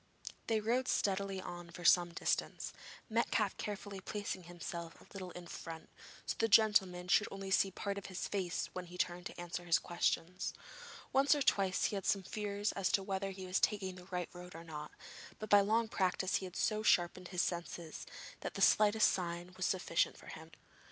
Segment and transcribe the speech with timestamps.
[0.47, 2.73] They rode steadily on for some distance,
[3.07, 5.89] Metcalfe carefully placing himself a little in front,
[6.25, 9.39] so that the gentleman should only see part of his face when he turned to
[9.39, 10.55] answer his questions.
[11.13, 14.29] Once or twice he had some fears as to whether he was taking the right
[14.33, 14.89] road or not,
[15.37, 18.07] but by long practice he had so sharpened his other senses
[18.39, 20.49] that the slightest sign was sufficient for him.